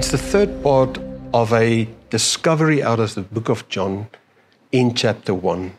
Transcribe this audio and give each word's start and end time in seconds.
It's 0.00 0.10
the 0.10 0.16
third 0.16 0.62
part 0.62 0.96
of 1.34 1.52
a 1.52 1.86
discovery 2.08 2.82
out 2.82 3.00
of 3.00 3.14
the 3.14 3.20
book 3.20 3.50
of 3.50 3.68
John 3.68 4.08
in 4.72 4.94
chapter 4.94 5.34
1 5.34 5.74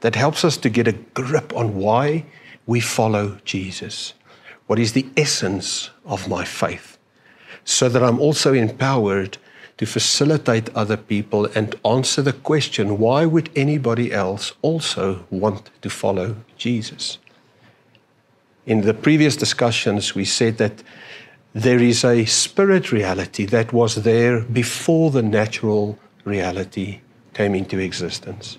that 0.00 0.16
helps 0.16 0.44
us 0.44 0.56
to 0.56 0.68
get 0.68 0.88
a 0.88 0.98
grip 1.14 1.54
on 1.54 1.76
why 1.76 2.24
we 2.66 2.80
follow 2.80 3.38
Jesus. 3.44 4.14
What 4.66 4.80
is 4.80 4.92
the 4.92 5.06
essence 5.16 5.90
of 6.04 6.26
my 6.26 6.44
faith? 6.44 6.98
So 7.64 7.88
that 7.90 8.02
I'm 8.02 8.18
also 8.18 8.54
empowered 8.54 9.38
to 9.76 9.86
facilitate 9.86 10.74
other 10.74 10.96
people 10.96 11.46
and 11.54 11.76
answer 11.84 12.22
the 12.22 12.32
question 12.32 12.98
why 12.98 13.24
would 13.24 13.50
anybody 13.54 14.12
else 14.12 14.52
also 14.62 15.26
want 15.30 15.70
to 15.82 15.90
follow 15.90 16.38
Jesus? 16.56 17.18
In 18.66 18.80
the 18.80 18.94
previous 18.94 19.36
discussions, 19.36 20.12
we 20.12 20.24
said 20.24 20.58
that 20.58 20.82
there 21.54 21.78
is 21.78 22.04
a 22.04 22.24
spirit 22.24 22.92
reality 22.92 23.44
that 23.46 23.72
was 23.72 23.96
there 23.96 24.40
before 24.40 25.10
the 25.10 25.22
natural 25.22 25.98
reality 26.24 27.00
came 27.34 27.54
into 27.54 27.78
existence. 27.78 28.58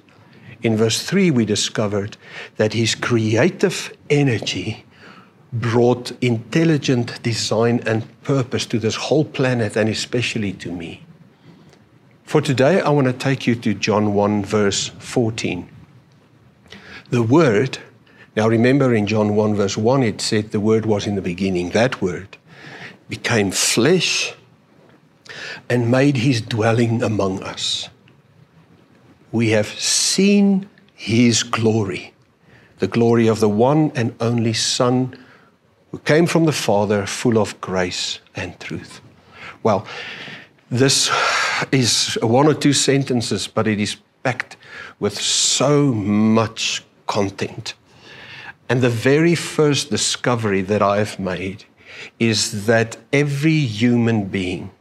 In 0.62 0.78
verse 0.78 1.04
3, 1.04 1.32
we 1.32 1.46
discovered 1.46 2.18
that 2.58 2.74
his 2.74 2.96
creative 2.96 3.96
energy 4.10 4.86
brought 5.52 6.12
intelligent 6.22 7.22
design 7.24 7.82
and 7.86 8.08
purpose 8.24 8.66
to 8.68 8.80
this 8.80 8.96
whole 8.96 9.26
planet 9.26 9.76
and 9.76 9.90
especially 9.90 10.54
to 10.54 10.72
me. 10.72 11.04
For 12.24 12.42
today, 12.42 12.80
I 12.82 12.90
want 12.90 13.08
to 13.08 13.14
take 13.14 13.46
you 13.46 13.56
to 13.56 13.74
John 13.74 14.14
1, 14.14 14.46
verse 14.46 14.90
14. 15.00 15.68
The 17.10 17.22
Word, 17.22 17.78
now 18.36 18.48
remember 18.48 18.96
in 18.96 19.06
John 19.06 19.36
1, 19.36 19.56
verse 19.56 19.78
1, 19.78 20.04
it 20.04 20.22
said 20.22 20.52
the 20.52 20.60
Word 20.60 20.86
was 20.86 21.06
in 21.06 21.16
the 21.16 21.22
beginning. 21.22 21.72
That 21.72 22.02
Word 22.02 22.38
became 23.10 23.52
flesh 23.52 24.34
and 25.70 25.90
made 25.90 26.18
his 26.18 26.42
dwelling 26.42 27.02
among 27.02 27.42
us. 27.44 27.90
We 29.32 29.50
have 29.50 29.68
seen 29.68 30.70
his 30.94 31.44
glory, 31.44 32.14
the 32.80 32.88
glory 32.88 33.28
of 33.28 33.40
the 33.40 33.50
one 33.50 33.92
and 33.96 34.16
only 34.20 34.54
Son 34.54 35.18
who 35.92 36.00
came 36.00 36.26
from 36.26 36.46
the 36.46 36.52
Father, 36.52 37.06
full 37.06 37.38
of 37.38 37.60
grace 37.62 38.20
and 38.36 38.60
truth. 38.60 39.00
Well, 39.62 39.86
this 40.70 41.10
is 41.72 42.18
one 42.22 42.48
or 42.48 42.56
two 42.56 42.74
sentences, 42.74 43.48
but 43.48 43.68
it 43.68 43.80
is 43.80 43.98
packed 44.24 44.58
with 45.00 45.20
so 45.20 45.94
much 45.94 46.84
content. 47.06 47.76
And 48.70 48.82
the 48.82 48.90
very 48.90 49.36
first 49.36 49.90
discovery 49.90 50.62
that 50.62 50.82
I've 50.82 51.20
made 51.20 51.66
is 52.20 52.66
that 52.66 52.98
every 53.12 53.60
human 53.60 54.26
being 54.26 54.72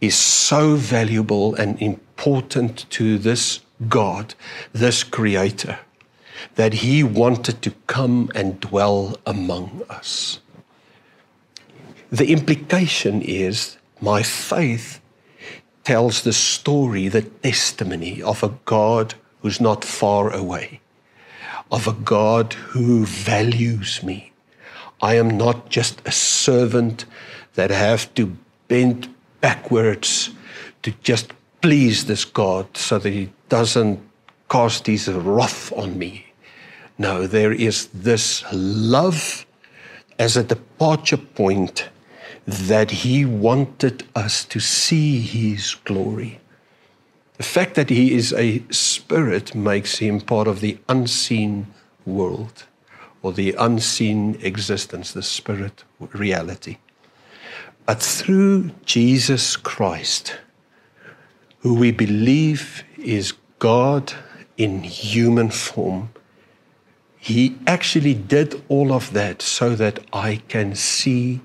is 0.00 0.16
so 0.16 0.74
valuable 0.74 1.54
and 1.54 1.80
important 1.80 2.90
to 2.90 3.18
this 3.18 3.60
God, 3.88 4.34
this 4.72 5.04
Creator, 5.04 5.78
that 6.56 6.74
He 6.74 7.02
wanted 7.02 7.62
to 7.62 7.70
come 7.86 8.30
and 8.34 8.60
dwell 8.60 9.16
among 9.24 9.82
us. 9.88 10.40
The 12.10 12.32
implication 12.32 13.22
is 13.22 13.78
my 14.00 14.22
faith 14.22 15.00
tells 15.84 16.22
the 16.22 16.32
story, 16.32 17.08
the 17.08 17.22
testimony 17.22 18.22
of 18.22 18.42
a 18.42 18.54
God 18.64 19.14
who's 19.40 19.60
not 19.60 19.84
far 19.84 20.32
away, 20.32 20.80
of 21.70 21.86
a 21.86 21.92
God 21.92 22.52
who 22.52 23.06
values 23.06 24.02
me. 24.02 24.31
I 25.02 25.16
am 25.16 25.36
not 25.36 25.68
just 25.68 26.00
a 26.06 26.12
servant 26.12 27.04
that 27.54 27.70
have 27.70 28.14
to 28.14 28.36
bend 28.68 29.12
backwards 29.40 30.30
to 30.82 30.92
just 31.02 31.32
please 31.60 32.06
this 32.06 32.24
God 32.24 32.76
so 32.76 32.98
that 33.00 33.10
he 33.10 33.30
doesn't 33.48 34.00
cast 34.48 34.86
his 34.86 35.08
wrath 35.08 35.72
on 35.72 35.98
me. 35.98 36.26
No, 36.98 37.26
there 37.26 37.52
is 37.52 37.88
this 37.88 38.44
love 38.52 39.44
as 40.18 40.36
a 40.36 40.44
departure 40.44 41.16
point 41.16 41.88
that 42.46 42.90
he 42.90 43.24
wanted 43.24 44.06
us 44.14 44.44
to 44.44 44.60
see 44.60 45.20
his 45.20 45.74
glory. 45.84 46.40
The 47.38 47.42
fact 47.42 47.74
that 47.74 47.90
he 47.90 48.14
is 48.14 48.32
a 48.34 48.62
spirit 48.70 49.54
makes 49.54 49.98
him 49.98 50.20
part 50.20 50.46
of 50.46 50.60
the 50.60 50.78
unseen 50.88 51.66
world 52.06 52.66
or 53.22 53.32
the 53.32 53.54
unseen 53.58 54.38
existence, 54.42 55.12
the 55.12 55.22
spirit 55.22 55.84
reality. 56.12 56.78
But 57.86 58.02
through 58.02 58.70
Jesus 58.84 59.56
Christ, 59.56 60.38
who 61.60 61.74
we 61.74 61.92
believe 61.92 62.84
is 62.98 63.34
God 63.58 64.12
in 64.56 64.82
human 64.82 65.50
form, 65.50 66.10
he 67.18 67.56
actually 67.66 68.14
did 68.14 68.62
all 68.68 68.92
of 68.92 69.12
that 69.12 69.42
so 69.42 69.76
that 69.76 70.00
I 70.12 70.42
can 70.48 70.74
see 70.74 71.40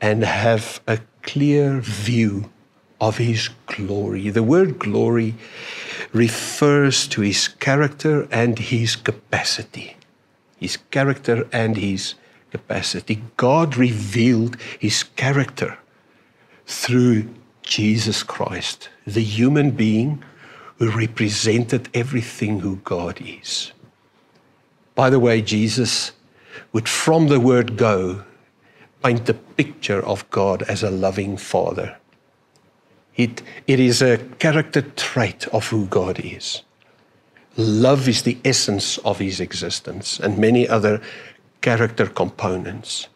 and 0.00 0.22
have 0.24 0.80
a 0.86 0.98
clear 1.22 1.80
view 1.80 2.50
of 3.00 3.16
his 3.16 3.48
glory. 3.66 4.28
The 4.30 4.42
word 4.42 4.78
glory 4.78 5.34
refers 6.12 7.06
to 7.08 7.22
his 7.22 7.48
character 7.48 8.28
and 8.30 8.58
his 8.58 8.96
capacity. 8.96 9.96
His 10.56 10.78
character 10.90 11.48
and 11.52 11.76
his 11.76 12.14
capacity. 12.50 13.22
God 13.36 13.76
revealed 13.76 14.56
his 14.78 15.02
character 15.02 15.78
through 16.66 17.28
Jesus 17.62 18.22
Christ, 18.22 18.88
the 19.06 19.22
human 19.22 19.72
being 19.72 20.22
who 20.78 20.90
represented 20.90 21.88
everything 21.94 22.60
who 22.60 22.76
God 22.76 23.20
is. 23.20 23.72
By 24.94 25.10
the 25.10 25.20
way, 25.20 25.42
Jesus 25.42 26.12
would, 26.72 26.88
from 26.88 27.28
the 27.28 27.40
word 27.40 27.76
go, 27.76 28.24
paint 29.04 29.26
the 29.26 29.34
picture 29.34 30.04
of 30.04 30.28
God 30.30 30.62
as 30.62 30.82
a 30.82 30.90
loving 30.90 31.36
Father. 31.36 31.96
It, 33.16 33.42
it 33.66 33.80
is 33.80 34.02
a 34.02 34.18
character 34.38 34.82
trait 34.82 35.46
of 35.48 35.68
who 35.68 35.86
God 35.86 36.20
is. 36.20 36.62
Love 37.56 38.06
is 38.06 38.22
the 38.22 38.36
essence 38.44 38.98
of 38.98 39.18
his 39.18 39.40
existence 39.40 40.20
and 40.20 40.36
many 40.36 40.68
other 40.68 41.00
character 41.62 42.06
components. 42.06 43.08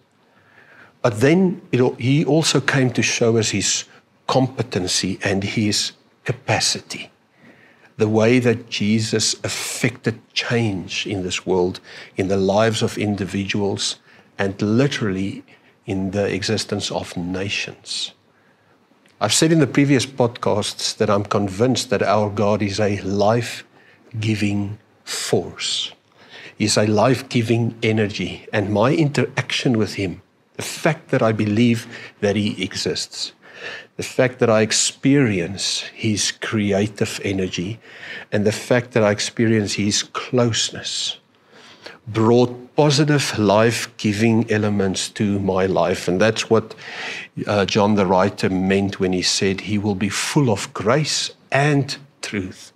But 1.03 1.21
then 1.21 1.61
it, 1.73 2.01
he 2.01 2.25
also 2.25 2.61
came 2.61 2.91
to 2.93 3.03
show 3.03 3.37
us 3.37 3.51
his 3.51 3.85
competency 4.27 5.19
and 5.23 5.45
his 5.45 5.93
capacity. 6.25 7.11
The 7.97 8.09
way 8.09 8.39
that 8.39 8.71
Jesus 8.71 9.35
affected 9.45 10.19
change 10.33 11.07
in 11.07 11.23
this 11.23 11.45
world, 11.45 11.81
in 12.17 12.29
the 12.29 12.37
lives 12.37 12.83
of 12.83 12.97
individuals, 12.97 13.97
and 14.39 14.61
literally 14.63 15.45
in 15.85 16.13
the 16.13 16.33
existence 16.33 16.91
of 16.91 17.15
nations. 17.17 18.13
I've 19.21 19.35
said 19.35 19.53
in 19.53 19.59
the 19.59 19.67
previous 19.67 20.07
podcasts 20.07 20.97
that 20.97 21.11
I'm 21.11 21.25
convinced 21.25 21.91
that 21.91 22.03
our 22.03 22.31
God 22.31 22.63
is 22.63 22.81
a 22.81 23.01
life 23.03 23.65
giving 24.19 24.79
force. 25.05 25.93
He's 26.57 26.77
a 26.77 26.87
life 26.87 27.29
giving 27.29 27.75
energy. 27.83 28.47
And 28.53 28.73
my 28.73 28.93
interaction 28.93 29.79
with 29.79 29.95
Him, 29.95 30.23
the 30.55 30.63
fact 30.63 31.11
that 31.11 31.23
I 31.23 31.33
believe 31.33 31.87
that 32.21 32.37
He 32.37 32.63
exists, 32.63 33.33
the 33.97 34.03
fact 34.03 34.39
that 34.41 34.51
I 34.51 34.63
experience 34.63 35.81
His 35.95 36.33
creative 36.33 37.21
energy, 37.25 37.79
and 38.33 38.45
the 38.45 38.53
fact 38.53 38.93
that 38.93 39.03
I 39.03 39.11
experience 39.11 39.75
His 39.75 40.03
closeness 40.03 41.19
brought 42.07 42.75
positive 42.77 43.39
life 43.39 43.95
giving 43.97 44.51
elements 44.51 45.09
to 45.11 45.39
my 45.39 45.67
life. 45.67 46.09
And 46.09 46.21
that's 46.21 46.51
what 46.51 46.75
uh, 47.47 47.65
John 47.67 47.95
the 47.95 48.07
writer 48.07 48.49
meant 48.49 49.01
when 49.01 49.13
he 49.13 49.23
said 49.23 49.63
he 49.63 49.79
will 49.79 49.95
be 49.95 50.09
full 50.09 50.51
of 50.51 50.73
grace 50.75 51.31
and 51.53 51.97
truth. 52.23 52.70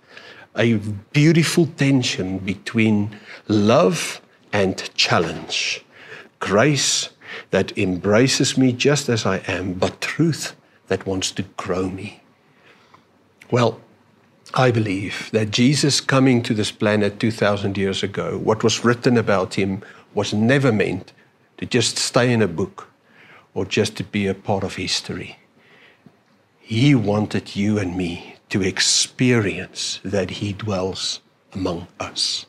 A 0.57 0.75
beautiful 1.11 1.65
tension 1.65 2.37
between 2.39 3.19
love 3.47 4.21
and 4.53 4.89
challenge. 4.95 5.83
Grace 6.39 7.09
that 7.51 7.77
embraces 7.77 8.57
me 8.57 8.71
just 8.71 9.09
as 9.09 9.25
I 9.25 9.37
am, 9.47 9.73
but 9.73 9.99
truth 9.99 10.55
that 10.87 11.05
wants 11.05 11.31
to 11.31 11.43
grow 11.57 11.89
me. 11.89 12.21
Well, 13.51 13.81
I 14.53 14.71
believe 14.71 15.29
that 15.31 15.51
Jesus 15.51 15.99
coming 15.99 16.41
to 16.43 16.53
this 16.53 16.71
planet 16.71 17.19
2,000 17.19 17.77
years 17.77 18.03
ago, 18.03 18.37
what 18.37 18.63
was 18.63 18.85
written 18.85 19.17
about 19.17 19.55
him 19.55 19.81
was 20.13 20.33
never 20.33 20.71
meant 20.71 21.11
to 21.57 21.65
just 21.65 21.97
stay 21.97 22.31
in 22.31 22.41
a 22.41 22.47
book 22.47 22.89
or 23.53 23.65
just 23.65 23.97
to 23.97 24.03
be 24.03 24.27
a 24.27 24.33
part 24.33 24.63
of 24.63 24.75
history. 24.75 25.37
He 26.59 26.95
wanted 26.95 27.55
you 27.55 27.77
and 27.77 27.97
me 27.97 28.34
to 28.55 28.61
experience 28.61 29.99
that 30.05 30.29
He 30.29 30.53
dwells 30.53 31.19
among 31.51 31.89
us. 31.99 32.45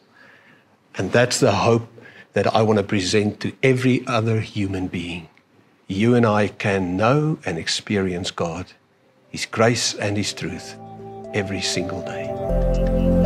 And 0.95 1.11
that's 1.11 1.41
the 1.41 1.51
hope 1.51 1.89
that 2.33 2.47
I 2.55 2.63
want 2.63 2.79
to 2.79 2.85
present 2.85 3.41
to 3.41 3.53
every 3.61 4.07
other 4.07 4.39
human 4.39 4.87
being. 4.87 5.27
you 5.89 6.15
and 6.15 6.25
I 6.25 6.47
can 6.47 6.97
know 6.97 7.39
and 7.45 7.59
experience 7.59 8.31
God, 8.31 8.67
His 9.31 9.47
grace 9.47 9.95
and 9.95 10.17
His 10.17 10.33
truth 10.33 10.77
every 11.35 11.61
single 11.61 12.03
day. 12.03 13.26